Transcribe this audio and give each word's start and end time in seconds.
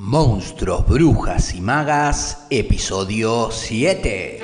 Monstruos, 0.00 0.86
Brujas 0.86 1.56
y 1.56 1.60
Magas, 1.60 2.46
episodio 2.50 3.50
7. 3.50 4.38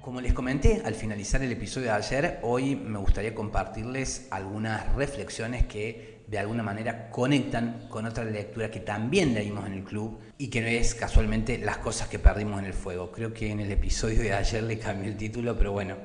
Como 0.00 0.20
les 0.20 0.32
comenté 0.32 0.82
al 0.84 0.94
finalizar 0.94 1.40
el 1.42 1.52
episodio 1.52 1.86
de 1.86 1.92
ayer, 1.92 2.40
hoy 2.42 2.74
me 2.74 2.98
gustaría 2.98 3.32
compartirles 3.32 4.26
algunas 4.32 4.92
reflexiones 4.96 5.66
que 5.66 6.15
de 6.26 6.38
alguna 6.38 6.62
manera 6.62 7.08
conectan 7.10 7.86
con 7.88 8.04
otra 8.04 8.24
lectura 8.24 8.70
que 8.70 8.80
también 8.80 9.32
leímos 9.32 9.66
en 9.66 9.74
el 9.74 9.84
club 9.84 10.18
y 10.38 10.48
que 10.48 10.60
no 10.60 10.66
es 10.66 10.94
casualmente 10.94 11.58
Las 11.58 11.78
cosas 11.78 12.08
que 12.08 12.18
perdimos 12.18 12.58
en 12.58 12.66
el 12.66 12.72
fuego. 12.74 13.12
Creo 13.12 13.32
que 13.32 13.50
en 13.50 13.60
el 13.60 13.70
episodio 13.70 14.20
de 14.22 14.32
ayer 14.32 14.62
le 14.62 14.78
cambié 14.78 15.08
el 15.08 15.16
título, 15.16 15.56
pero 15.56 15.72
bueno, 15.72 15.96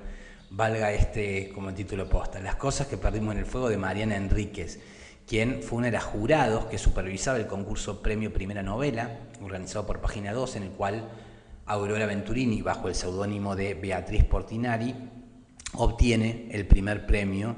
valga 0.52 0.92
este 0.92 1.50
como 1.50 1.74
título 1.74 2.08
posta. 2.08 2.40
Las 2.40 2.56
cosas 2.56 2.88
que 2.88 2.98
perdimos 2.98 3.34
en 3.34 3.40
el 3.40 3.46
fuego 3.46 3.70
de 3.70 3.78
Mariana 3.78 4.16
Enríquez, 4.16 4.80
quien 5.26 5.64
fue 5.64 5.80
una 5.80 5.88
de 5.88 5.94
las 5.94 6.04
jurados 6.04 6.66
que 6.66 6.78
supervisaba 6.78 7.38
el 7.38 7.48
concurso 7.48 8.02
Premio 8.02 8.32
Primera 8.32 8.62
Novela, 8.62 9.20
organizado 9.42 9.88
por 9.88 10.02
Página 10.02 10.34
2, 10.34 10.58
en 10.58 10.64
el 10.64 10.70
cual 10.72 11.10
Aurora 11.66 12.06
Venturini, 12.06 12.62
bajo 12.62 12.90
el 12.90 12.96
seudónimo 12.96 13.56
de 13.56 13.74
Beatriz 13.74 14.24
Portinari, 14.26 14.94
obtiene 15.74 16.50
el 16.52 16.68
primer 16.68 17.06
premio 17.06 17.56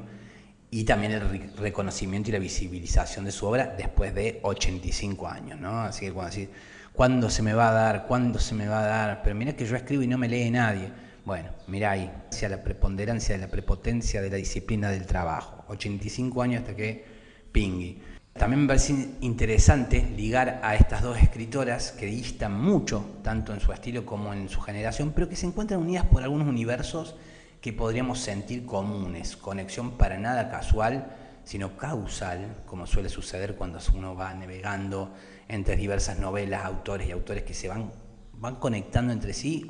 y 0.74 0.86
también 0.86 1.12
el 1.12 1.56
reconocimiento 1.56 2.32
y 2.32 2.34
la 2.34 2.40
visibilización 2.40 3.26
de 3.26 3.32
su 3.32 3.46
obra 3.46 3.76
después 3.78 4.16
de 4.16 4.40
85 4.42 5.28
años, 5.28 5.60
¿no? 5.60 5.82
Así 5.82 6.08
que 6.08 6.12
cuando 6.12 6.32
decir, 6.32 6.50
¿cuándo 6.94 7.30
se 7.30 7.44
me 7.44 7.54
va 7.54 7.70
a 7.70 7.74
dar? 7.74 8.08
¿Cuándo 8.08 8.40
se 8.40 8.56
me 8.56 8.68
va 8.68 8.80
a 8.80 8.88
dar? 8.88 9.22
Pero 9.22 9.36
mira 9.36 9.54
que 9.54 9.68
yo 9.68 9.76
escribo 9.76 10.02
y 10.02 10.08
no 10.08 10.18
me 10.18 10.28
lee 10.28 10.50
nadie. 10.50 10.92
Bueno, 11.26 11.50
mira 11.68 11.92
ahí, 11.92 12.12
hacia 12.28 12.50
la 12.50 12.64
preponderancia, 12.64 13.36
de 13.36 13.42
la 13.42 13.52
prepotencia 13.52 14.20
de 14.20 14.32
la 14.32 14.38
disciplina 14.38 14.90
del 14.90 15.06
trabajo. 15.06 15.64
85 15.68 16.42
años 16.42 16.62
hasta 16.62 16.76
que 16.76 17.06
pingui. 17.52 18.02
También 18.34 18.62
me 18.62 18.68
parece 18.68 19.10
interesante 19.22 20.04
ligar 20.18 20.60
a 20.64 20.74
estas 20.74 21.04
dos 21.04 21.20
escritoras 21.22 21.92
que 21.92 22.08
distan 22.08 22.60
mucho, 22.60 23.20
tanto 23.22 23.54
en 23.54 23.60
su 23.60 23.72
estilo 23.72 24.08
como 24.08 24.34
en 24.34 24.50
su 24.50 24.60
generación, 24.60 25.12
pero 25.14 25.30
que 25.30 25.36
se 25.36 25.46
encuentran 25.46 25.82
unidas 25.82 26.08
por 26.08 26.24
algunos 26.24 26.48
universos 26.48 27.16
que 27.64 27.72
podríamos 27.72 28.20
sentir 28.20 28.66
comunes, 28.66 29.38
conexión 29.38 29.92
para 29.92 30.18
nada 30.18 30.50
casual, 30.52 31.16
sino 31.46 31.78
causal, 31.78 32.58
como 32.66 32.86
suele 32.86 33.08
suceder 33.08 33.56
cuando 33.56 33.80
uno 33.96 34.16
va 34.16 34.34
navegando 34.34 35.14
entre 35.48 35.78
diversas 35.78 36.20
novelas, 36.20 36.66
autores 36.66 37.08
y 37.08 37.12
autores 37.12 37.44
que 37.44 37.54
se 37.54 37.70
van, 37.70 37.90
van 38.34 38.58
conectando 38.58 39.14
entre 39.14 39.32
sí, 39.34 39.66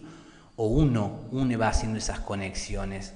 o 0.55 0.65
uno, 0.65 1.27
uno 1.29 1.59
va 1.59 1.67
haciendo 1.67 1.99
esas 1.99 2.19
conexiones 2.21 3.13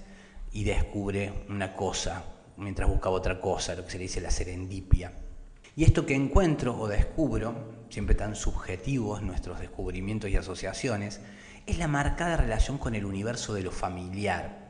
y 0.51 0.63
descubre 0.63 1.33
una 1.49 1.75
cosa 1.75 2.23
mientras 2.57 2.87
buscaba 2.87 3.15
otra 3.15 3.41
cosa, 3.41 3.73
lo 3.73 3.83
que 3.83 3.89
se 3.89 3.97
le 3.97 4.03
dice 4.03 4.21
la 4.21 4.29
serendipia. 4.29 5.11
Y 5.75 5.85
esto 5.85 6.05
que 6.05 6.13
encuentro 6.13 6.79
o 6.79 6.87
descubro, 6.87 7.73
siempre 7.89 8.13
tan 8.13 8.35
subjetivos 8.35 9.23
nuestros 9.23 9.59
descubrimientos 9.59 10.29
y 10.29 10.37
asociaciones, 10.37 11.19
es 11.67 11.77
la 11.77 11.89
marcada 11.89 12.37
relación 12.37 12.77
con 12.77 12.95
el 12.95 13.05
universo 13.05 13.53
de 13.53 13.61
lo 13.61 13.71
familiar. 13.71 14.66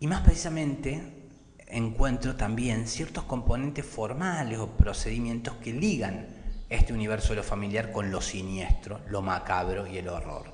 Y 0.00 0.06
más 0.06 0.22
precisamente 0.22 1.24
encuentro 1.66 2.36
también 2.36 2.86
ciertos 2.86 3.24
componentes 3.24 3.84
formales 3.84 4.58
o 4.58 4.68
procedimientos 4.68 5.54
que 5.56 5.72
ligan 5.72 6.28
este 6.68 6.92
universo 6.92 7.30
de 7.30 7.36
lo 7.36 7.42
familiar 7.42 7.92
con 7.92 8.10
lo 8.10 8.20
siniestro, 8.20 9.00
lo 9.08 9.22
macabro 9.22 9.86
y 9.86 9.98
el 9.98 10.08
horror. 10.08 10.52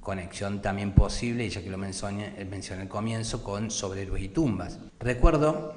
Conexión 0.00 0.62
también 0.62 0.92
posible, 0.92 1.48
ya 1.48 1.62
que 1.62 1.70
lo 1.70 1.78
mencioné, 1.78 2.44
mencioné 2.44 2.82
al 2.82 2.88
comienzo, 2.88 3.42
con 3.42 3.70
Sobrehéroes 3.70 4.22
y 4.22 4.28
Tumbas. 4.28 4.78
Recuerdo 5.00 5.74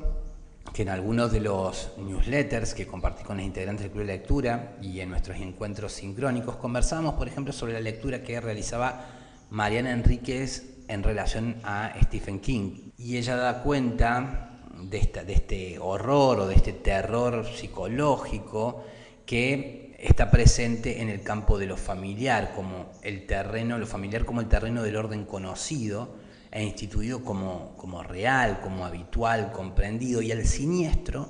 que 0.73 0.83
en 0.83 0.89
algunos 0.89 1.31
de 1.31 1.39
los 1.39 1.93
newsletters 1.97 2.73
que 2.75 2.85
compartí 2.85 3.23
con 3.23 3.37
los 3.37 3.45
integrantes 3.45 3.85
del 3.85 3.91
Club 3.91 4.05
de 4.05 4.13
Lectura 4.13 4.77
y 4.81 4.99
en 4.99 5.09
nuestros 5.09 5.37
encuentros 5.37 5.93
sincrónicos, 5.93 6.57
conversábamos, 6.57 7.15
por 7.15 7.27
ejemplo, 7.27 7.53
sobre 7.53 7.73
la 7.73 7.79
lectura 7.79 8.21
que 8.21 8.39
realizaba 8.39 9.05
Mariana 9.49 9.91
Enríquez 9.91 10.68
en 10.89 11.03
relación 11.03 11.57
a 11.63 11.93
Stephen 12.03 12.39
King. 12.39 12.91
Y 12.97 13.17
ella 13.17 13.37
da 13.37 13.63
cuenta 13.63 14.59
de, 14.81 14.97
esta, 14.97 15.23
de 15.23 15.33
este 15.33 15.79
horror 15.79 16.41
o 16.41 16.47
de 16.47 16.55
este 16.55 16.73
terror 16.73 17.45
psicológico 17.45 18.83
que 19.25 19.95
está 19.99 20.31
presente 20.31 21.01
en 21.01 21.09
el 21.09 21.21
campo 21.21 21.57
de 21.57 21.67
lo 21.67 21.77
familiar, 21.77 22.53
como 22.55 22.91
el 23.03 23.25
terreno, 23.27 23.77
lo 23.77 23.85
familiar 23.85 24.25
como 24.25 24.41
el 24.41 24.47
terreno 24.47 24.81
del 24.81 24.95
orden 24.95 25.25
conocido, 25.25 26.17
e 26.51 26.63
instituido 26.63 27.23
como, 27.23 27.75
como 27.77 28.01
real, 28.01 28.59
como 28.61 28.85
habitual, 28.85 29.51
comprendido, 29.51 30.21
y 30.21 30.31
el 30.31 30.47
siniestro 30.47 31.29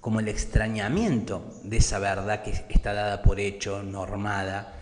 como 0.00 0.20
el 0.20 0.28
extrañamiento 0.28 1.54
de 1.64 1.78
esa 1.78 1.98
verdad 1.98 2.42
que 2.42 2.50
está 2.68 2.92
dada 2.92 3.22
por 3.22 3.40
hecho, 3.40 3.82
normada, 3.82 4.77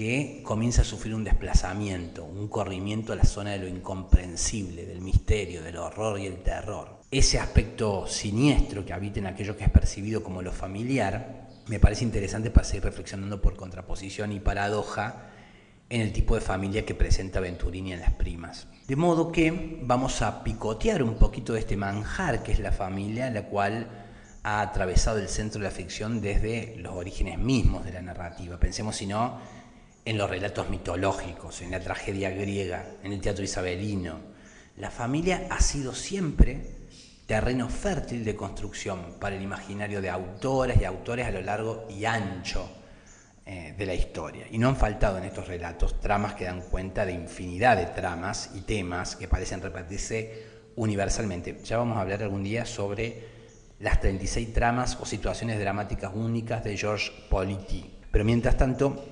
que 0.00 0.40
comienza 0.42 0.80
a 0.80 0.86
sufrir 0.86 1.14
un 1.14 1.24
desplazamiento, 1.24 2.24
un 2.24 2.48
corrimiento 2.48 3.12
a 3.12 3.16
la 3.16 3.24
zona 3.24 3.50
de 3.50 3.58
lo 3.58 3.68
incomprensible, 3.68 4.86
del 4.86 5.02
misterio, 5.02 5.62
del 5.62 5.76
horror 5.76 6.18
y 6.18 6.24
el 6.24 6.38
terror. 6.42 7.00
Ese 7.10 7.38
aspecto 7.38 8.06
siniestro 8.06 8.86
que 8.86 8.94
habita 8.94 9.20
en 9.20 9.26
aquello 9.26 9.58
que 9.58 9.64
es 9.64 9.70
percibido 9.70 10.22
como 10.22 10.40
lo 10.40 10.52
familiar, 10.52 11.48
me 11.66 11.78
parece 11.78 12.04
interesante 12.04 12.50
para 12.50 12.64
seguir 12.64 12.84
reflexionando 12.84 13.42
por 13.42 13.56
contraposición 13.56 14.32
y 14.32 14.40
paradoja 14.40 15.26
en 15.90 16.00
el 16.00 16.14
tipo 16.14 16.34
de 16.34 16.40
familia 16.40 16.86
que 16.86 16.94
presenta 16.94 17.40
Venturini 17.40 17.92
en 17.92 18.00
las 18.00 18.14
primas. 18.14 18.68
De 18.88 18.96
modo 18.96 19.30
que 19.30 19.80
vamos 19.82 20.22
a 20.22 20.42
picotear 20.42 21.02
un 21.02 21.16
poquito 21.16 21.52
de 21.52 21.58
este 21.58 21.76
manjar 21.76 22.42
que 22.42 22.52
es 22.52 22.58
la 22.60 22.72
familia, 22.72 23.28
la 23.28 23.42
cual 23.42 23.86
ha 24.44 24.62
atravesado 24.62 25.18
el 25.18 25.28
centro 25.28 25.60
de 25.60 25.66
la 25.66 25.70
ficción 25.70 26.22
desde 26.22 26.76
los 26.78 26.94
orígenes 26.94 27.38
mismos 27.38 27.84
de 27.84 27.92
la 27.92 28.00
narrativa. 28.00 28.56
Pensemos, 28.56 28.96
si 28.96 29.06
no, 29.06 29.59
en 30.04 30.18
los 30.18 30.30
relatos 30.30 30.68
mitológicos, 30.70 31.60
en 31.62 31.70
la 31.70 31.80
tragedia 31.80 32.30
griega, 32.30 32.86
en 33.02 33.12
el 33.12 33.20
teatro 33.20 33.44
isabelino. 33.44 34.18
La 34.76 34.90
familia 34.90 35.46
ha 35.50 35.60
sido 35.60 35.94
siempre 35.94 36.80
terreno 37.26 37.68
fértil 37.68 38.24
de 38.24 38.34
construcción 38.34 39.16
para 39.20 39.36
el 39.36 39.42
imaginario 39.42 40.00
de 40.00 40.10
autoras 40.10 40.80
y 40.80 40.84
autores 40.84 41.26
a 41.26 41.30
lo 41.30 41.40
largo 41.42 41.86
y 41.88 42.04
ancho 42.04 42.68
eh, 43.46 43.74
de 43.76 43.86
la 43.86 43.94
historia. 43.94 44.46
Y 44.50 44.58
no 44.58 44.68
han 44.68 44.76
faltado 44.76 45.18
en 45.18 45.24
estos 45.24 45.46
relatos 45.46 46.00
tramas 46.00 46.34
que 46.34 46.44
dan 46.44 46.62
cuenta 46.62 47.06
de 47.06 47.12
infinidad 47.12 47.76
de 47.76 47.86
tramas 47.86 48.50
y 48.54 48.62
temas 48.62 49.16
que 49.16 49.28
parecen 49.28 49.60
repartirse 49.60 50.44
universalmente. 50.76 51.60
Ya 51.64 51.78
vamos 51.78 51.98
a 51.98 52.00
hablar 52.00 52.22
algún 52.22 52.42
día 52.42 52.66
sobre 52.66 53.28
las 53.78 54.00
36 54.00 54.52
tramas 54.52 54.98
o 55.00 55.06
situaciones 55.06 55.58
dramáticas 55.58 56.12
únicas 56.14 56.64
de 56.64 56.76
George 56.76 57.12
Politi. 57.28 57.98
Pero 58.10 58.24
mientras 58.24 58.56
tanto, 58.56 59.04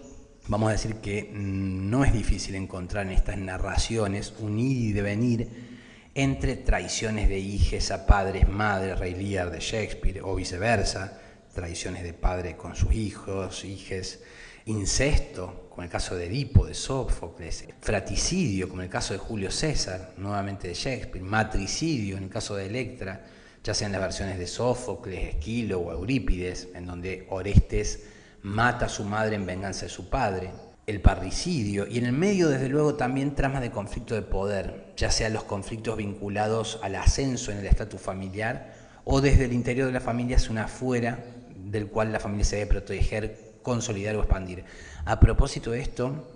vamos 0.49 0.71
a 0.71 0.73
decir 0.73 0.97
que 0.97 1.31
no 1.33 2.05
es 2.05 2.13
difícil 2.13 2.55
encontrar 2.55 3.07
en 3.07 3.13
estas 3.13 3.37
narraciones 3.37 4.33
un 4.41 4.59
ir 4.59 4.79
y 4.79 4.93
devenir 4.93 5.69
entre 6.15 6.57
traiciones 6.57 7.29
de 7.29 7.39
hijes 7.39 7.91
a 7.91 8.07
padres, 8.07 8.49
madres, 8.49 8.99
Rey 8.99 9.15
Lear 9.15 9.51
de 9.51 9.61
Shakespeare 9.61 10.23
o 10.23 10.35
viceversa, 10.35 11.21
tradiciones 11.55 12.03
de 12.03 12.15
padre 12.15 12.57
con 12.57 12.75
sus 12.75 12.93
hijos, 12.95 13.65
hijes, 13.65 14.23
incesto, 14.65 15.69
como 15.69 15.83
el 15.83 15.91
caso 15.91 16.17
de 16.17 16.27
Edipo, 16.27 16.67
de 16.67 16.75
Sófocles, 16.75 17.67
fraticidio, 17.81 18.69
como 18.69 18.83
el 18.83 18.89
caso 18.89 19.13
de 19.13 19.19
Julio 19.19 19.51
César, 19.51 20.15
nuevamente 20.17 20.69
de 20.69 20.75
Shakespeare, 20.75 21.25
matricidio, 21.25 22.17
en 22.17 22.25
el 22.25 22.31
caso 22.31 22.57
de 22.57 22.67
Electra, 22.67 23.25
ya 23.63 23.75
sean 23.75 23.93
las 23.93 24.01
versiones 24.01 24.39
de 24.39 24.47
Sófocles, 24.47 25.35
Esquilo 25.35 25.79
o 25.81 25.93
Eurípides, 25.93 26.69
en 26.75 26.87
donde 26.87 27.27
Orestes 27.29 28.01
mata 28.43 28.87
a 28.87 28.89
su 28.89 29.05
madre 29.05 29.37
en 29.37 29.47
venganza 29.47 29.87
de 29.87 29.91
su 29.91 30.09
padre, 30.09 30.51
el 30.87 31.01
parricidio 31.01 31.87
y 31.87 31.99
en 31.99 32.07
el 32.07 32.13
medio 32.13 32.49
desde 32.49 32.69
luego 32.69 32.95
también 32.95 33.35
tramas 33.35 33.61
de 33.61 33.71
conflicto 33.71 34.15
de 34.15 34.23
poder, 34.23 34.95
ya 34.97 35.11
sean 35.11 35.35
los 35.35 35.45
conflictos 35.45 35.97
vinculados 35.97 36.79
al 36.83 36.97
ascenso 36.97 37.53
en 37.53 37.59
el 37.59 37.67
estatus 37.67 38.01
familiar 38.01 38.75
o 39.05 39.21
desde 39.21 39.45
el 39.45 39.53
interior 39.53 39.87
de 39.87 39.93
la 39.93 40.01
familia 40.01 40.37
hacia 40.37 40.51
una 40.51 40.65
afuera 40.65 41.25
del 41.57 41.89
cual 41.89 42.13
la 42.13 42.21
familia 42.21 42.45
se 42.45 42.57
debe 42.57 42.71
proteger, 42.71 43.59
consolidar 43.63 44.17
o 44.17 44.21
expandir. 44.21 44.65
A 45.05 45.21
propósito 45.21 45.73
de 45.73 45.81
esto, 45.81 46.31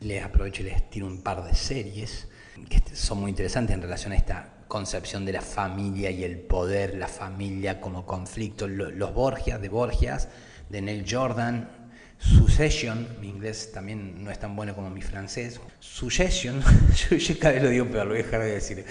les 0.00 0.24
aprovecho 0.24 0.62
y 0.62 0.66
les 0.66 0.88
tiro 0.88 1.06
un 1.06 1.22
par 1.22 1.44
de 1.44 1.54
series 1.54 2.28
que 2.68 2.82
son 2.94 3.20
muy 3.20 3.30
interesantes 3.30 3.74
en 3.74 3.82
relación 3.82 4.12
a 4.12 4.16
esta 4.16 4.56
concepción 4.68 5.24
de 5.24 5.32
la 5.32 5.42
familia 5.42 6.10
y 6.10 6.24
el 6.24 6.38
poder, 6.38 6.96
la 6.96 7.08
familia 7.08 7.80
como 7.80 8.06
conflicto. 8.06 8.66
Los 8.68 9.14
Borgias, 9.14 9.60
de 9.60 9.68
Borgias, 9.68 10.28
de 10.68 10.82
Neil 10.82 11.04
Jordan, 11.08 11.68
Succession, 12.18 13.06
mi 13.20 13.28
inglés 13.28 13.70
también 13.72 14.24
no 14.24 14.30
es 14.30 14.38
tan 14.38 14.56
bueno 14.56 14.74
como 14.74 14.88
mi 14.90 15.02
francés. 15.02 15.60
Succession, 15.80 16.62
yo, 17.10 17.38
cada 17.38 17.54
vez 17.54 17.62
lo 17.62 17.68
digo 17.68 17.86
peor, 17.86 18.06
lo 18.06 18.12
voy 18.12 18.20
a 18.20 18.24
dejar 18.24 18.40
de 18.40 18.52
decir. 18.52 18.84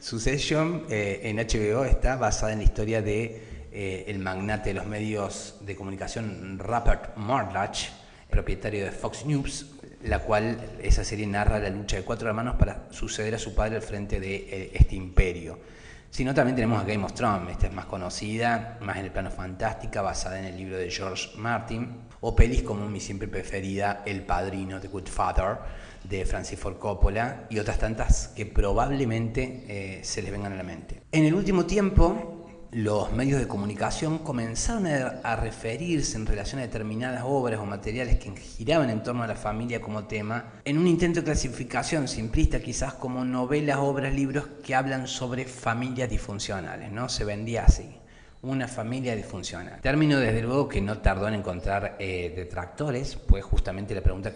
Succession 0.00 0.84
eh, 0.88 1.20
en 1.24 1.36
HBO 1.36 1.84
está 1.84 2.16
basada 2.16 2.52
en 2.52 2.58
la 2.58 2.64
historia 2.64 3.02
de 3.02 3.42
eh, 3.72 4.04
el 4.06 4.20
magnate 4.20 4.70
de 4.70 4.74
los 4.74 4.86
medios 4.86 5.56
de 5.62 5.74
comunicación 5.74 6.58
Rupert 6.58 7.16
Murdoch, 7.16 7.76
propietario 8.30 8.84
de 8.84 8.92
Fox 8.92 9.26
News, 9.26 9.66
la 10.04 10.20
cual 10.20 10.58
esa 10.80 11.04
serie 11.04 11.26
narra 11.26 11.58
la 11.58 11.70
lucha 11.70 11.96
de 11.96 12.02
cuatro 12.02 12.28
hermanos 12.28 12.56
para 12.56 12.86
suceder 12.90 13.34
a 13.34 13.38
su 13.38 13.54
padre 13.54 13.76
al 13.76 13.82
frente 13.82 14.20
de 14.20 14.36
eh, 14.36 14.70
este 14.74 14.94
imperio. 14.94 15.58
Sino 16.10 16.34
también 16.34 16.56
tenemos 16.56 16.82
a 16.82 16.84
Game 16.84 17.04
of 17.04 17.12
Thrones, 17.12 17.50
esta 17.50 17.66
es 17.66 17.72
más 17.72 17.84
conocida, 17.84 18.78
más 18.80 18.96
en 18.96 19.04
el 19.04 19.12
plano 19.12 19.30
fantástica, 19.30 20.02
basada 20.02 20.38
en 20.38 20.46
el 20.46 20.56
libro 20.56 20.76
de 20.76 20.90
George 20.90 21.30
Martin, 21.36 22.08
o 22.20 22.34
pelis 22.34 22.62
como 22.62 22.88
mi 22.88 22.98
siempre 22.98 23.28
preferida, 23.28 24.02
El 24.06 24.22
Padrino, 24.22 24.80
The 24.80 24.88
Good 24.88 25.08
Father, 25.08 25.58
de 26.04 26.24
Francis 26.24 26.58
Ford 26.58 26.78
Coppola, 26.78 27.46
y 27.50 27.58
otras 27.58 27.78
tantas 27.78 28.28
que 28.28 28.46
probablemente 28.46 29.64
eh, 29.68 30.00
se 30.02 30.22
les 30.22 30.32
vengan 30.32 30.52
a 30.52 30.56
la 30.56 30.62
mente. 30.62 31.02
En 31.12 31.24
el 31.24 31.34
último 31.34 31.66
tiempo, 31.66 32.37
los 32.70 33.12
medios 33.12 33.40
de 33.40 33.48
comunicación 33.48 34.18
comenzaron 34.18 34.86
a, 34.86 35.36
referirse 35.36 36.16
en 36.16 36.26
relación 36.26 36.60
a 36.60 36.64
determinadas 36.64 37.22
obras 37.24 37.60
o 37.60 37.64
materiales 37.64 38.18
que 38.18 38.36
giraban 38.36 38.90
en 38.90 39.02
torno 39.02 39.22
a 39.22 39.26
la 39.26 39.36
familia 39.36 39.80
como 39.80 40.04
tema, 40.04 40.52
en 40.64 40.76
un 40.76 40.86
intento 40.86 41.20
de 41.20 41.24
clasificación 41.24 42.08
simplista 42.08 42.60
quizás 42.60 42.94
como 42.94 43.24
novelas, 43.24 43.78
obras, 43.78 44.12
libros 44.12 44.46
que 44.62 44.74
hablan 44.74 45.08
sobre 45.08 45.46
familias 45.46 46.10
disfuncionales, 46.10 46.92
¿no? 46.92 47.08
Se 47.08 47.24
vendía 47.24 47.64
así, 47.64 47.88
una 48.42 48.68
familia 48.68 49.16
disfuncional. 49.16 49.80
Término 49.80 50.18
desde 50.18 50.42
luego 50.42 50.68
que 50.68 50.82
no 50.82 50.98
tardó 50.98 51.26
en 51.28 51.34
encontrar 51.34 51.96
eh, 51.98 52.32
detractores, 52.36 53.16
pues 53.16 53.44
justamente 53.44 53.94
la 53.94 54.02
pregunta 54.02 54.32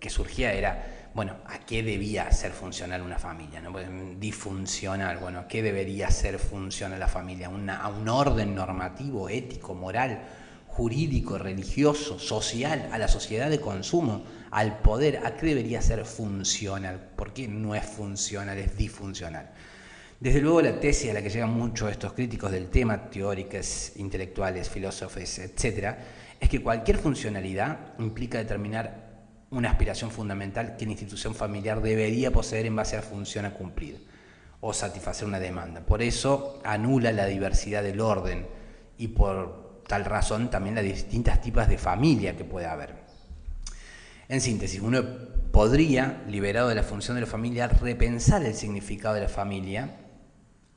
que 0.00 0.10
surgía 0.10 0.52
era, 0.52 0.84
bueno, 1.16 1.36
¿a 1.46 1.60
qué 1.60 1.82
debía 1.82 2.30
ser 2.30 2.52
funcional 2.52 3.00
una 3.00 3.18
familia? 3.18 3.62
¿no? 3.62 3.72
Pues, 3.72 3.88
disfuncional, 4.20 5.16
bueno, 5.16 5.38
¿a 5.38 5.48
qué 5.48 5.62
debería 5.62 6.10
ser 6.10 6.38
funcional 6.38 7.00
la 7.00 7.08
familia? 7.08 7.46
¿A 7.48 7.88
un 7.88 8.08
orden 8.10 8.54
normativo, 8.54 9.30
ético, 9.30 9.74
moral, 9.74 10.20
jurídico, 10.66 11.38
religioso, 11.38 12.18
social, 12.18 12.90
a 12.92 12.98
la 12.98 13.08
sociedad 13.08 13.48
de 13.48 13.62
consumo, 13.62 14.24
al 14.50 14.80
poder? 14.80 15.22
¿A 15.24 15.34
qué 15.36 15.46
debería 15.46 15.80
ser 15.80 16.04
funcional? 16.04 17.00
¿Por 17.16 17.32
qué 17.32 17.48
no 17.48 17.74
es 17.74 17.86
funcional, 17.86 18.58
es 18.58 18.76
disfuncional? 18.76 19.48
Desde 20.20 20.42
luego 20.42 20.60
la 20.60 20.78
tesis 20.78 21.10
a 21.10 21.14
la 21.14 21.22
que 21.22 21.30
llegan 21.30 21.50
muchos 21.50 21.90
estos 21.90 22.12
críticos 22.12 22.52
del 22.52 22.68
tema, 22.68 23.08
teóricos, 23.08 23.92
intelectuales, 23.96 24.68
filósofos, 24.68 25.38
etc., 25.38 25.96
es 26.38 26.50
que 26.50 26.62
cualquier 26.62 26.98
funcionalidad 26.98 27.94
implica 27.98 28.36
determinar 28.36 29.05
una 29.50 29.70
aspiración 29.70 30.10
fundamental 30.10 30.76
que 30.76 30.84
la 30.84 30.92
institución 30.92 31.34
familiar 31.34 31.80
debería 31.80 32.30
poseer 32.32 32.66
en 32.66 32.76
base 32.76 32.96
a 32.96 33.00
la 33.00 33.06
función 33.06 33.44
a 33.44 33.54
cumplir 33.54 34.04
o 34.60 34.72
satisfacer 34.72 35.28
una 35.28 35.38
demanda. 35.38 35.80
Por 35.80 36.02
eso 36.02 36.60
anula 36.64 37.12
la 37.12 37.26
diversidad 37.26 37.82
del 37.82 38.00
orden 38.00 38.46
y 38.98 39.08
por 39.08 39.82
tal 39.86 40.04
razón 40.04 40.50
también 40.50 40.74
las 40.74 40.84
distintas 40.84 41.40
tipos 41.40 41.68
de 41.68 41.78
familia 41.78 42.36
que 42.36 42.44
puede 42.44 42.66
haber. 42.66 42.94
En 44.28 44.40
síntesis, 44.40 44.80
uno 44.80 45.04
podría, 45.52 46.24
liberado 46.28 46.68
de 46.68 46.74
la 46.74 46.82
función 46.82 47.14
de 47.14 47.20
la 47.20 47.26
familia, 47.26 47.68
repensar 47.68 48.42
el 48.44 48.54
significado 48.54 49.14
de 49.14 49.20
la 49.20 49.28
familia 49.28 50.00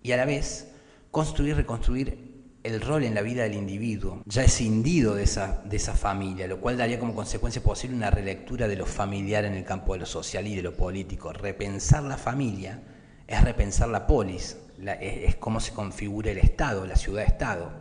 y 0.03 0.11
a 0.11 0.17
la 0.17 0.25
vez 0.25 0.71
construir, 1.09 1.55
reconstruir 1.55 2.28
el 2.63 2.81
rol 2.81 3.03
en 3.03 3.15
la 3.15 3.21
vida 3.21 3.43
del 3.43 3.53
individuo, 3.53 4.21
ya 4.25 4.43
escindido 4.43 5.15
de 5.15 5.23
esa, 5.23 5.61
de 5.63 5.77
esa 5.77 5.93
familia, 5.93 6.47
lo 6.47 6.59
cual 6.59 6.77
daría 6.77 6.99
como 6.99 7.15
consecuencia 7.15 7.63
posible 7.63 7.95
una 7.95 8.11
relectura 8.11 8.67
de 8.67 8.75
lo 8.75 8.85
familiar 8.85 9.45
en 9.45 9.53
el 9.53 9.63
campo 9.63 9.93
de 9.93 9.99
lo 9.99 10.05
social 10.05 10.45
y 10.45 10.55
de 10.55 10.61
lo 10.61 10.75
político. 10.75 11.31
Repensar 11.31 12.03
la 12.03 12.17
familia 12.17 12.81
es 13.27 13.43
repensar 13.43 13.89
la 13.89 14.05
polis, 14.05 14.57
es, 14.99 15.35
cómo 15.35 15.59
se 15.59 15.73
configura 15.73 16.31
el 16.31 16.39
Estado, 16.39 16.85
la 16.85 16.95
ciudad-Estado. 16.95 17.71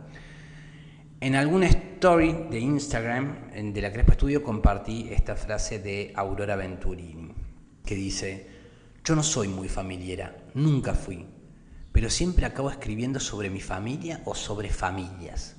En 1.19 1.35
alguna 1.35 1.65
story 1.67 2.45
de 2.49 2.59
Instagram 2.59 3.51
de 3.51 3.81
la 3.81 3.91
Crespa 3.91 4.13
Estudio 4.13 4.41
compartí 4.41 5.09
esta 5.11 5.35
frase 5.35 5.79
de 5.79 6.13
Aurora 6.15 6.55
Venturini, 6.55 7.33
que 7.85 7.95
dice, 7.95 8.47
yo 9.03 9.15
no 9.15 9.23
soy 9.23 9.49
muy 9.49 9.67
familiera, 9.67 10.37
nunca 10.53 10.93
fui, 10.93 11.25
pero 11.99 12.09
siempre 12.09 12.45
acabo 12.45 12.69
escribiendo 12.69 13.19
sobre 13.19 13.49
mi 13.49 13.59
familia 13.59 14.21
o 14.23 14.33
sobre 14.33 14.69
familias. 14.69 15.57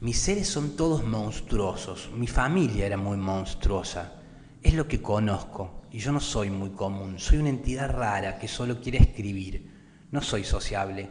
Mis 0.00 0.18
seres 0.18 0.48
son 0.48 0.74
todos 0.74 1.04
monstruosos, 1.04 2.10
mi 2.16 2.26
familia 2.26 2.84
era 2.84 2.96
muy 2.96 3.16
monstruosa, 3.16 4.14
es 4.60 4.74
lo 4.74 4.88
que 4.88 5.00
conozco 5.00 5.82
y 5.92 6.00
yo 6.00 6.10
no 6.10 6.18
soy 6.18 6.50
muy 6.50 6.70
común, 6.70 7.20
soy 7.20 7.38
una 7.38 7.50
entidad 7.50 7.92
rara 7.92 8.40
que 8.40 8.48
solo 8.48 8.80
quiere 8.80 8.98
escribir, 8.98 9.70
no 10.10 10.20
soy 10.20 10.42
sociable. 10.42 11.10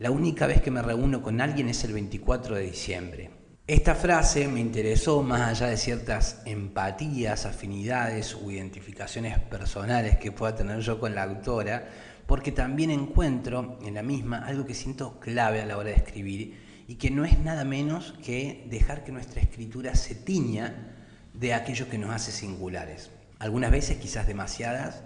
La 0.00 0.10
única 0.10 0.48
vez 0.48 0.60
que 0.60 0.72
me 0.72 0.82
reúno 0.82 1.22
con 1.22 1.40
alguien 1.40 1.68
es 1.68 1.84
el 1.84 1.92
24 1.92 2.56
de 2.56 2.62
diciembre. 2.62 3.30
Esta 3.68 3.94
frase 3.94 4.48
me 4.48 4.58
interesó 4.58 5.22
más 5.22 5.42
allá 5.42 5.70
de 5.70 5.76
ciertas 5.76 6.42
empatías, 6.46 7.46
afinidades 7.46 8.34
o 8.34 8.50
identificaciones 8.50 9.38
personales 9.38 10.18
que 10.18 10.32
pueda 10.32 10.56
tener 10.56 10.80
yo 10.80 10.98
con 10.98 11.14
la 11.14 11.22
autora, 11.22 11.88
porque 12.26 12.52
también 12.52 12.90
encuentro 12.90 13.78
en 13.82 13.94
la 13.94 14.02
misma 14.02 14.38
algo 14.38 14.64
que 14.64 14.74
siento 14.74 15.18
clave 15.20 15.60
a 15.60 15.66
la 15.66 15.76
hora 15.76 15.90
de 15.90 15.96
escribir 15.96 16.84
y 16.86 16.96
que 16.96 17.10
no 17.10 17.24
es 17.24 17.38
nada 17.38 17.64
menos 17.64 18.14
que 18.24 18.66
dejar 18.68 19.04
que 19.04 19.12
nuestra 19.12 19.40
escritura 19.40 19.94
se 19.94 20.14
tiña 20.14 20.96
de 21.34 21.54
aquello 21.54 21.88
que 21.88 21.98
nos 21.98 22.10
hace 22.10 22.32
singulares. 22.32 23.10
Algunas 23.38 23.70
veces, 23.70 23.98
quizás 23.98 24.26
demasiadas, 24.26 25.02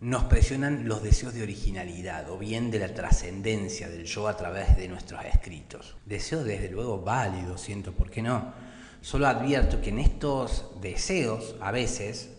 nos 0.00 0.24
presionan 0.24 0.88
los 0.88 1.02
deseos 1.02 1.34
de 1.34 1.42
originalidad 1.42 2.30
o 2.30 2.38
bien 2.38 2.70
de 2.70 2.78
la 2.78 2.94
trascendencia 2.94 3.88
del 3.90 4.04
yo 4.06 4.28
a 4.28 4.36
través 4.36 4.76
de 4.76 4.88
nuestros 4.88 5.22
escritos. 5.26 5.94
Deseo 6.06 6.42
desde 6.42 6.70
luego 6.70 7.02
válido, 7.02 7.58
siento, 7.58 7.92
¿por 7.92 8.10
qué 8.10 8.22
no? 8.22 8.54
Solo 9.02 9.26
advierto 9.26 9.80
que 9.82 9.90
en 9.90 9.98
estos 9.98 10.70
deseos, 10.80 11.54
a 11.60 11.70
veces, 11.70 12.30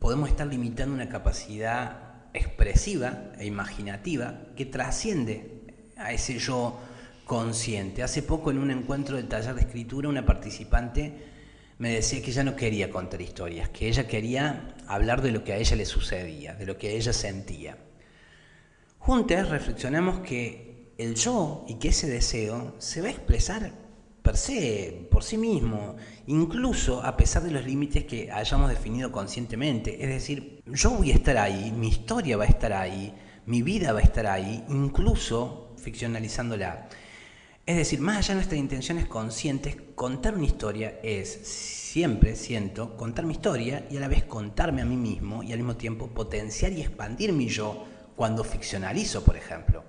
podemos 0.00 0.28
estar 0.28 0.46
limitando 0.48 0.94
una 0.94 1.08
capacidad 1.08 2.07
expresiva 2.32 3.32
e 3.38 3.46
imaginativa 3.46 4.40
que 4.56 4.66
trasciende 4.66 5.92
a 5.96 6.12
ese 6.12 6.38
yo 6.38 6.78
consciente. 7.24 8.02
Hace 8.02 8.22
poco 8.22 8.50
en 8.50 8.58
un 8.58 8.70
encuentro 8.70 9.16
del 9.16 9.28
taller 9.28 9.54
de 9.54 9.62
escritura 9.62 10.08
una 10.08 10.24
participante 10.24 11.28
me 11.78 11.90
decía 11.90 12.20
que 12.22 12.30
ella 12.30 12.42
no 12.42 12.56
quería 12.56 12.90
contar 12.90 13.20
historias, 13.20 13.68
que 13.68 13.88
ella 13.88 14.08
quería 14.08 14.74
hablar 14.88 15.22
de 15.22 15.30
lo 15.30 15.44
que 15.44 15.52
a 15.52 15.56
ella 15.56 15.76
le 15.76 15.86
sucedía, 15.86 16.54
de 16.54 16.66
lo 16.66 16.76
que 16.76 16.96
ella 16.96 17.12
sentía. 17.12 17.78
Juntas 18.98 19.48
reflexionamos 19.48 20.20
que 20.20 20.92
el 20.98 21.14
yo 21.14 21.64
y 21.68 21.74
que 21.74 21.88
ese 21.88 22.08
deseo 22.08 22.74
se 22.78 23.00
va 23.00 23.08
a 23.08 23.12
expresar 23.12 23.72
per 24.28 24.36
se, 24.36 25.08
por 25.10 25.24
sí 25.24 25.38
mismo, 25.38 25.96
incluso 26.26 27.02
a 27.02 27.16
pesar 27.16 27.42
de 27.42 27.50
los 27.50 27.64
límites 27.64 28.04
que 28.04 28.30
hayamos 28.30 28.68
definido 28.68 29.10
conscientemente. 29.10 30.04
Es 30.04 30.10
decir, 30.10 30.62
yo 30.66 30.90
voy 30.90 31.12
a 31.12 31.14
estar 31.14 31.38
ahí, 31.38 31.72
mi 31.72 31.88
historia 31.88 32.36
va 32.36 32.44
a 32.44 32.48
estar 32.48 32.74
ahí, 32.74 33.14
mi 33.46 33.62
vida 33.62 33.94
va 33.94 34.00
a 34.00 34.02
estar 34.02 34.26
ahí, 34.26 34.62
incluso 34.68 35.72
ficcionalizándola. 35.78 36.90
Es 37.64 37.78
decir, 37.78 38.00
más 38.00 38.18
allá 38.18 38.28
de 38.28 38.34
nuestras 38.34 38.60
intenciones 38.60 39.06
conscientes, 39.06 39.78
contar 39.94 40.34
una 40.34 40.44
historia 40.44 41.00
es, 41.02 41.30
siempre 41.30 42.36
siento, 42.36 42.98
contar 42.98 43.24
mi 43.24 43.32
historia 43.32 43.86
y 43.90 43.96
a 43.96 44.00
la 44.00 44.08
vez 44.08 44.24
contarme 44.24 44.82
a 44.82 44.84
mí 44.84 44.96
mismo 44.96 45.42
y 45.42 45.52
al 45.52 45.58
mismo 45.60 45.76
tiempo 45.76 46.08
potenciar 46.08 46.72
y 46.72 46.82
expandir 46.82 47.32
mi 47.32 47.48
yo 47.48 47.86
cuando 48.14 48.44
ficcionalizo, 48.44 49.24
por 49.24 49.38
ejemplo. 49.38 49.84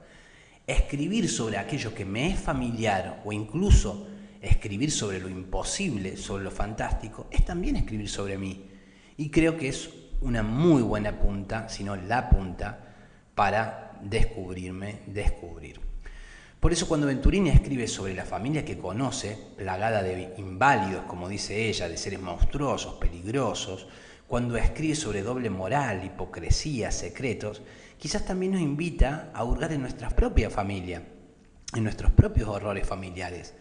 Escribir 0.65 1.27
sobre 1.27 1.57
aquello 1.57 1.93
que 1.93 2.05
me 2.05 2.29
es 2.29 2.39
familiar 2.39 3.21
o 3.25 3.33
incluso 3.33 4.07
escribir 4.41 4.91
sobre 4.91 5.19
lo 5.19 5.29
imposible, 5.29 6.17
sobre 6.17 6.43
lo 6.43 6.51
fantástico, 6.51 7.27
es 7.31 7.45
también 7.45 7.75
escribir 7.75 8.09
sobre 8.09 8.37
mí. 8.37 8.69
Y 9.17 9.29
creo 9.29 9.57
que 9.57 9.69
es 9.69 9.89
una 10.21 10.43
muy 10.43 10.81
buena 10.81 11.19
punta, 11.19 11.69
si 11.69 11.83
no 11.83 11.95
la 11.95 12.29
punta, 12.29 12.95
para 13.35 13.97
descubrirme, 14.01 15.01
descubrir. 15.07 15.79
Por 16.59 16.73
eso 16.73 16.87
cuando 16.89 17.07
Venturini 17.07 17.49
escribe 17.49 17.87
sobre 17.87 18.13
la 18.13 18.25
familia 18.25 18.65
que 18.65 18.77
conoce, 18.77 19.37
plagada 19.55 20.03
de 20.03 20.33
inválidos, 20.37 21.05
como 21.05 21.29
dice 21.29 21.69
ella, 21.69 21.87
de 21.87 21.95
seres 21.95 22.19
monstruosos, 22.19 22.95
peligrosos, 22.95 23.87
cuando 24.27 24.57
escribe 24.57 24.95
sobre 24.95 25.21
doble 25.21 25.49
moral, 25.49 26.03
hipocresía, 26.03 26.91
secretos, 26.91 27.61
quizás 27.97 28.25
también 28.25 28.51
nos 28.51 28.61
invita 28.61 29.31
a 29.33 29.43
hurgar 29.43 29.71
en 29.71 29.81
nuestra 29.81 30.09
propia 30.09 30.49
familia, 30.49 31.01
en 31.73 31.83
nuestros 31.83 32.11
propios 32.11 32.49
horrores 32.49 32.85
familiares, 32.85 33.55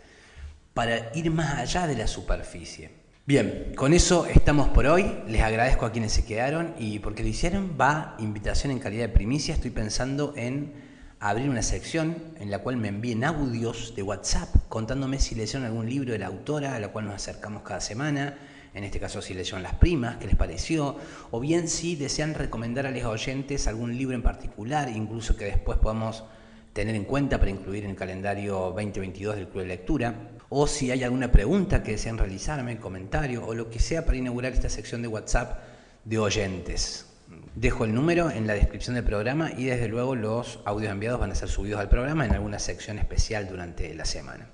para 0.79 1.11
ir 1.13 1.29
más 1.33 1.59
allá 1.59 1.89
de 1.89 1.97
la 1.97 2.07
superficie. 2.07 2.91
Bien, 3.27 3.73
con 3.75 3.93
eso 3.93 4.27
estamos 4.27 4.69
por 4.69 4.87
hoy. 4.87 5.13
Les 5.27 5.43
agradezco 5.43 5.85
a 5.85 5.91
quienes 5.91 6.13
se 6.13 6.25
quedaron 6.25 6.73
y 6.79 7.01
porque 7.01 7.25
lo 7.25 7.29
hicieron 7.29 7.77
va 7.77 8.15
invitación 8.21 8.71
en 8.71 8.79
calidad 8.79 9.09
de 9.09 9.13
primicia. 9.13 9.55
Estoy 9.55 9.73
pensando 9.73 10.35
en 10.37 10.73
abrir 11.19 11.51
una 11.51 11.63
sección 11.63 12.17
en 12.39 12.53
la 12.53 12.61
cual 12.61 12.77
me 12.77 12.87
envíen 12.87 13.25
audios 13.25 13.97
de 13.97 14.05
WhatsApp 14.05 14.55
contándome 14.69 15.19
si 15.19 15.35
leyeron 15.35 15.67
algún 15.67 15.91
libro 15.91 16.13
de 16.13 16.21
la 16.21 16.29
autora 16.29 16.77
a 16.77 16.79
la 16.79 16.93
cual 16.93 17.07
nos 17.07 17.17
acercamos 17.17 17.65
cada 17.65 17.81
semana, 17.81 18.39
en 18.73 18.85
este 18.85 19.01
caso 19.01 19.21
si 19.21 19.35
leyeron 19.35 19.65
Las 19.65 19.75
Primas, 19.75 20.19
qué 20.19 20.29
les 20.29 20.37
pareció, 20.37 20.97
o 21.33 21.41
bien 21.41 21.67
si 21.67 21.97
desean 21.97 22.35
recomendar 22.35 22.87
a 22.87 22.93
los 22.93 23.03
oyentes 23.03 23.67
algún 23.67 23.99
libro 23.99 24.15
en 24.15 24.23
particular, 24.23 24.89
incluso 24.91 25.37
que 25.37 25.47
después 25.47 25.77
podamos 25.79 26.23
tener 26.73 26.95
en 26.95 27.05
cuenta 27.05 27.39
para 27.39 27.51
incluir 27.51 27.85
en 27.85 27.91
el 27.91 27.97
calendario 27.97 28.73
2022 28.75 29.37
del 29.37 29.49
Club 29.49 29.63
de 29.63 29.69
Lectura 29.69 30.15
o 30.49 30.67
si 30.67 30.91
hay 30.91 31.05
alguna 31.05 31.31
pregunta 31.31 31.83
que 31.83 31.93
desean 31.93 32.19
realizarme, 32.19 32.79
comentario 32.79 33.45
o 33.45 33.55
lo 33.55 33.69
que 33.69 33.81
sea 33.81 34.05
para 34.07 34.17
inaugurar 34.17 34.53
esta 34.53 34.69
sección 34.69 35.03
de 35.03 35.09
WhatsApp 35.09 35.61
de 36.05 36.19
oyentes. 36.19 37.07
Dejo 37.55 37.85
el 37.85 37.95
número 37.95 38.31
en 38.31 38.47
la 38.47 38.55
descripción 38.55 38.95
del 38.95 39.05
programa 39.05 39.51
y 39.57 39.65
desde 39.65 39.89
luego 39.89 40.15
los 40.15 40.61
audios 40.65 40.93
enviados 40.93 41.21
van 41.21 41.33
a 41.33 41.35
ser 41.35 41.49
subidos 41.49 41.81
al 41.81 41.89
programa 41.89 42.25
en 42.25 42.33
alguna 42.33 42.59
sección 42.59 42.99
especial 42.99 43.49
durante 43.49 43.95
la 43.95 44.05
semana. 44.05 44.47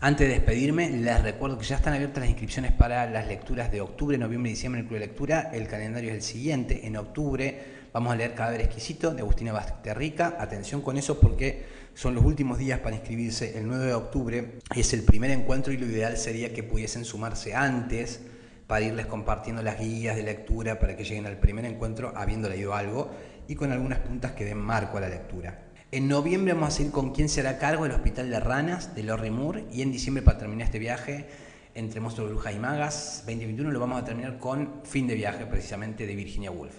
Antes 0.00 0.28
de 0.28 0.34
despedirme, 0.34 0.90
les 0.90 1.22
recuerdo 1.22 1.58
que 1.58 1.64
ya 1.64 1.76
están 1.76 1.94
abiertas 1.94 2.20
las 2.20 2.28
inscripciones 2.28 2.72
para 2.72 3.08
las 3.08 3.26
lecturas 3.26 3.72
de 3.72 3.80
octubre, 3.80 4.18
noviembre 4.18 4.50
y 4.50 4.54
diciembre 4.54 4.80
en 4.80 4.84
el 4.84 4.88
Club 4.88 5.00
de 5.00 5.06
Lectura. 5.06 5.50
El 5.52 5.66
calendario 5.66 6.10
es 6.10 6.16
el 6.16 6.22
siguiente. 6.22 6.86
En 6.86 6.96
octubre 6.96 7.83
vamos 7.94 8.12
a 8.12 8.16
leer 8.16 8.34
Cadáver 8.34 8.60
Exquisito 8.60 9.14
de 9.14 9.20
Agustina 9.20 9.52
Basterrica. 9.52 10.36
Atención 10.40 10.82
con 10.82 10.98
eso 10.98 11.20
porque 11.20 11.64
son 11.94 12.16
los 12.16 12.24
últimos 12.24 12.58
días 12.58 12.80
para 12.80 12.96
inscribirse. 12.96 13.56
El 13.56 13.68
9 13.68 13.86
de 13.86 13.94
octubre 13.94 14.58
es 14.74 14.92
el 14.92 15.04
primer 15.04 15.30
encuentro 15.30 15.72
y 15.72 15.76
lo 15.76 15.86
ideal 15.86 16.16
sería 16.16 16.52
que 16.52 16.64
pudiesen 16.64 17.04
sumarse 17.04 17.54
antes 17.54 18.20
para 18.66 18.84
irles 18.84 19.06
compartiendo 19.06 19.62
las 19.62 19.78
guías 19.78 20.16
de 20.16 20.24
lectura 20.24 20.80
para 20.80 20.96
que 20.96 21.04
lleguen 21.04 21.26
al 21.26 21.38
primer 21.38 21.64
encuentro 21.66 22.12
habiendo 22.16 22.48
leído 22.48 22.74
algo 22.74 23.12
y 23.46 23.54
con 23.54 23.70
algunas 23.70 24.00
puntas 24.00 24.32
que 24.32 24.44
den 24.44 24.58
marco 24.58 24.98
a 24.98 25.02
la 25.02 25.08
lectura. 25.08 25.62
En 25.92 26.08
noviembre 26.08 26.52
vamos 26.52 26.70
a 26.70 26.76
seguir 26.78 26.90
con 26.90 27.12
quién 27.12 27.28
será 27.28 27.58
cargo 27.58 27.84
del 27.84 27.92
Hospital 27.92 28.28
de 28.28 28.40
Ranas 28.40 28.96
de 28.96 29.04
Lorry 29.04 29.30
Moore 29.30 29.66
y 29.70 29.82
en 29.82 29.92
diciembre 29.92 30.24
para 30.24 30.38
terminar 30.38 30.66
este 30.66 30.80
viaje 30.80 31.28
entre 31.76 32.00
Monstruos, 32.00 32.30
Brujas 32.30 32.54
y 32.56 32.58
Magas 32.58 33.22
2021 33.26 33.70
lo 33.70 33.78
vamos 33.78 34.02
a 34.02 34.04
terminar 34.04 34.38
con 34.38 34.80
Fin 34.82 35.06
de 35.06 35.14
Viaje 35.14 35.46
precisamente 35.46 36.08
de 36.08 36.16
Virginia 36.16 36.50
Woolf. 36.50 36.74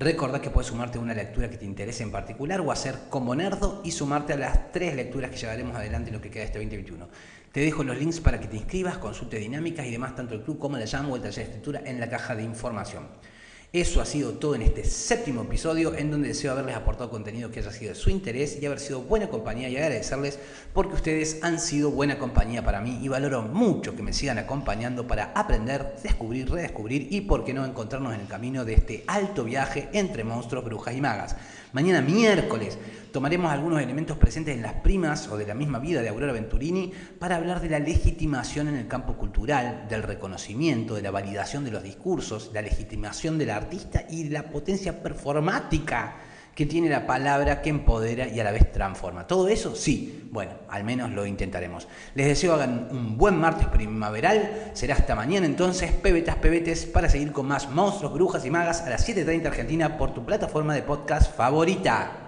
Recordad 0.00 0.40
que 0.40 0.48
puedes 0.48 0.68
sumarte 0.68 0.96
a 0.96 1.02
una 1.02 1.12
lectura 1.12 1.50
que 1.50 1.58
te 1.58 1.66
interese 1.66 2.02
en 2.02 2.10
particular 2.10 2.62
o 2.62 2.72
hacer 2.72 2.94
como 3.10 3.34
nerdo 3.34 3.82
y 3.84 3.90
sumarte 3.90 4.32
a 4.32 4.36
las 4.38 4.72
tres 4.72 4.96
lecturas 4.96 5.30
que 5.30 5.36
llevaremos 5.36 5.76
adelante 5.76 6.08
en 6.08 6.16
lo 6.16 6.22
que 6.22 6.30
queda 6.30 6.44
este 6.44 6.58
2021. 6.58 7.06
Te 7.52 7.60
dejo 7.60 7.84
los 7.84 7.98
links 7.98 8.18
para 8.18 8.40
que 8.40 8.48
te 8.48 8.56
inscribas, 8.56 8.96
consultes 8.96 9.38
dinámicas 9.38 9.84
y 9.84 9.90
demás, 9.90 10.16
tanto 10.16 10.32
el 10.32 10.40
club 10.40 10.58
como 10.58 10.78
la 10.78 10.86
llamo 10.86 11.12
o 11.12 11.16
el 11.16 11.22
taller 11.22 11.36
de 11.36 11.42
escritura 11.42 11.82
en 11.84 12.00
la 12.00 12.08
caja 12.08 12.34
de 12.34 12.42
información. 12.42 13.08
Eso 13.72 14.00
ha 14.00 14.04
sido 14.04 14.32
todo 14.32 14.56
en 14.56 14.62
este 14.62 14.82
séptimo 14.82 15.42
episodio 15.42 15.94
en 15.94 16.10
donde 16.10 16.26
deseo 16.26 16.50
haberles 16.50 16.74
aportado 16.74 17.08
contenido 17.08 17.52
que 17.52 17.60
haya 17.60 17.70
sido 17.70 17.90
de 17.90 17.94
su 17.94 18.10
interés 18.10 18.60
y 18.60 18.66
haber 18.66 18.80
sido 18.80 19.02
buena 19.02 19.28
compañía 19.28 19.68
y 19.68 19.76
agradecerles 19.76 20.40
porque 20.74 20.94
ustedes 20.94 21.38
han 21.42 21.60
sido 21.60 21.92
buena 21.92 22.18
compañía 22.18 22.64
para 22.64 22.80
mí 22.80 22.98
y 23.00 23.06
valoro 23.06 23.42
mucho 23.42 23.94
que 23.94 24.02
me 24.02 24.12
sigan 24.12 24.38
acompañando 24.38 25.06
para 25.06 25.30
aprender, 25.36 25.94
descubrir, 26.02 26.50
redescubrir 26.50 27.06
y 27.12 27.20
por 27.20 27.44
qué 27.44 27.54
no 27.54 27.64
encontrarnos 27.64 28.12
en 28.12 28.22
el 28.22 28.26
camino 28.26 28.64
de 28.64 28.74
este 28.74 29.04
alto 29.06 29.44
viaje 29.44 29.88
entre 29.92 30.24
monstruos, 30.24 30.64
brujas 30.64 30.96
y 30.96 31.00
magas. 31.00 31.36
Mañana 31.72 32.00
miércoles 32.00 32.76
tomaremos 33.12 33.52
algunos 33.52 33.80
elementos 33.80 34.16
presentes 34.16 34.56
en 34.56 34.62
las 34.62 34.74
primas 34.74 35.28
o 35.28 35.36
de 35.36 35.46
la 35.46 35.54
misma 35.54 35.78
vida 35.78 36.02
de 36.02 36.08
Aurora 36.08 36.32
Venturini 36.32 36.92
para 37.16 37.36
hablar 37.36 37.60
de 37.60 37.68
la 37.68 37.78
legitimación 37.78 38.66
en 38.66 38.74
el 38.74 38.88
campo 38.88 39.16
cultural, 39.16 39.86
del 39.88 40.02
reconocimiento, 40.02 40.96
de 40.96 41.02
la 41.02 41.12
validación 41.12 41.64
de 41.64 41.70
los 41.70 41.84
discursos, 41.84 42.50
la 42.52 42.62
legitimación 42.62 43.38
del 43.38 43.50
artista 43.50 44.04
y 44.10 44.24
de 44.24 44.30
la 44.30 44.50
potencia 44.50 45.00
performática 45.00 46.16
que 46.54 46.66
tiene 46.66 46.88
la 46.88 47.06
palabra 47.06 47.62
que 47.62 47.70
empodera 47.70 48.28
y 48.28 48.40
a 48.40 48.44
la 48.44 48.52
vez 48.52 48.70
transforma. 48.72 49.26
¿Todo 49.26 49.48
eso? 49.48 49.74
Sí. 49.74 50.28
Bueno, 50.30 50.52
al 50.68 50.84
menos 50.84 51.10
lo 51.10 51.26
intentaremos. 51.26 51.88
Les 52.14 52.26
deseo 52.26 52.54
hagan 52.54 52.88
un 52.90 53.16
buen 53.16 53.36
martes 53.36 53.66
primaveral. 53.68 54.70
Será 54.74 54.94
hasta 54.94 55.14
mañana 55.14 55.46
entonces, 55.46 55.90
pebetas, 55.92 56.36
pebetes, 56.36 56.86
para 56.86 57.08
seguir 57.08 57.32
con 57.32 57.46
más 57.46 57.70
monstruos, 57.70 58.12
brujas 58.12 58.44
y 58.44 58.50
magas 58.50 58.82
a 58.82 58.90
las 58.90 59.08
7.30 59.08 59.46
Argentina 59.46 59.98
por 59.98 60.12
tu 60.12 60.24
plataforma 60.24 60.74
de 60.74 60.82
podcast 60.82 61.34
favorita. 61.36 62.24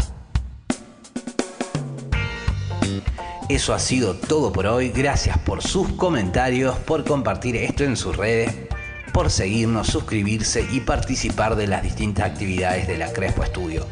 Eso 3.49 3.75
ha 3.75 3.79
sido 3.79 4.14
todo 4.14 4.50
por 4.50 4.67
hoy. 4.67 4.91
Gracias 4.91 5.37
por 5.38 5.62
sus 5.62 5.93
comentarios, 5.93 6.76
por 6.79 7.05
compartir 7.05 7.55
esto 7.57 7.85
en 7.85 7.97
sus 7.97 8.17
redes, 8.17 8.50
por 9.12 9.31
seguirnos, 9.31 9.88
suscribirse 9.88 10.67
y 10.73 10.81
participar 10.81 11.55
de 11.55 11.67
las 11.67 11.83
distintas 11.83 12.31
actividades 12.31 12.88
de 12.88 12.97
la 12.97 13.12
Crespo 13.12 13.43
Estudio. 13.43 13.87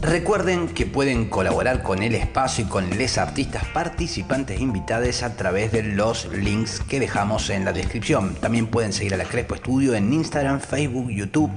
Recuerden 0.00 0.68
que 0.68 0.86
pueden 0.86 1.28
colaborar 1.28 1.82
con 1.82 2.04
el 2.04 2.14
espacio 2.14 2.64
y 2.64 2.68
con 2.68 2.88
les 2.96 3.18
artistas 3.18 3.64
participantes 3.74 4.60
invitados 4.60 5.24
a 5.24 5.34
través 5.34 5.72
de 5.72 5.82
los 5.82 6.32
links 6.32 6.80
que 6.88 7.00
dejamos 7.00 7.50
en 7.50 7.64
la 7.64 7.72
descripción. 7.72 8.36
También 8.36 8.68
pueden 8.68 8.92
seguir 8.92 9.14
a 9.14 9.16
la 9.16 9.24
Crespo 9.24 9.56
Estudio 9.56 9.94
en 9.94 10.12
Instagram, 10.12 10.60
Facebook, 10.60 11.10
YouTube 11.10 11.50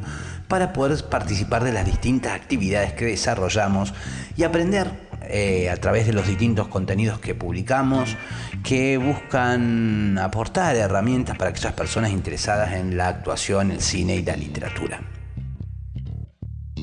para 0.48 0.74
poder 0.74 1.08
participar 1.08 1.64
de 1.64 1.72
las 1.72 1.86
distintas 1.86 2.34
actividades 2.34 2.94
que 2.94 3.06
desarrollamos 3.06 3.94
y 4.36 4.44
aprender 4.44 4.88
eh, 5.30 5.70
a 5.70 5.78
través 5.78 6.08
de 6.08 6.14
los 6.14 6.28
distintos 6.28 6.68
contenidos 6.68 7.20
que 7.20 7.36
publicamos 7.36 8.18
que 8.64 8.98
buscan 8.98 10.18
aportar 10.18 10.76
herramientas 10.76 11.38
para 11.38 11.52
aquellas 11.52 11.74
personas 11.74 12.12
interesadas 12.12 12.74
en 12.74 12.98
la 12.98 13.08
actuación, 13.08 13.70
el 13.70 13.82
cine 13.82 14.16
y 14.16 14.24
la 14.24 14.36
literatura. 14.36 15.00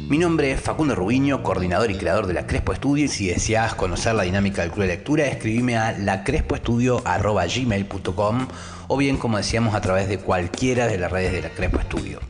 Mi 0.08 0.16
nombre 0.16 0.50
es 0.50 0.62
Facundo 0.62 0.94
Rubiño, 0.94 1.42
coordinador 1.42 1.90
y 1.90 1.98
creador 1.98 2.26
de 2.26 2.32
la 2.32 2.46
Crespo 2.46 2.72
Estudio 2.72 3.04
y 3.04 3.08
si 3.08 3.26
deseas 3.26 3.74
conocer 3.74 4.14
la 4.14 4.22
dinámica 4.22 4.62
del 4.62 4.70
club 4.70 4.86
de 4.86 4.94
lectura, 4.94 5.26
escribime 5.26 5.76
a 5.76 5.92
lacrespoestudio.gmail.com 5.92 8.48
o 8.86 8.96
bien, 8.96 9.18
como 9.18 9.36
decíamos, 9.36 9.74
a 9.74 9.82
través 9.82 10.08
de 10.08 10.16
cualquiera 10.16 10.86
de 10.86 10.96
las 10.96 11.12
redes 11.12 11.32
de 11.32 11.42
la 11.42 11.50
Crespo 11.50 11.80
Estudio. 11.80 12.20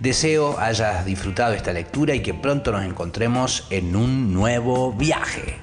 Deseo 0.00 0.58
hayas 0.58 1.04
disfrutado 1.04 1.54
esta 1.54 1.72
lectura 1.72 2.16
y 2.16 2.22
que 2.22 2.34
pronto 2.34 2.72
nos 2.72 2.84
encontremos 2.84 3.68
en 3.70 3.94
un 3.94 4.34
nuevo 4.34 4.92
viaje. 4.92 5.60